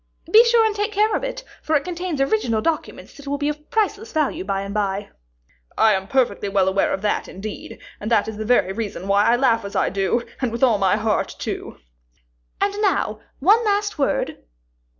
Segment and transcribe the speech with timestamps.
[0.31, 3.49] "Be sure and take care of it, for it contains original documents that will be
[3.49, 5.11] of priceless value by and by."
[5.77, 9.25] "I am perfectly well aware of that indeed, and that is the very reason why
[9.25, 11.77] I laugh as I do, and with all my heart, too."
[12.59, 14.39] "And now, one last word."